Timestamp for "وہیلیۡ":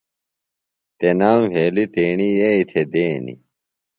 1.51-1.89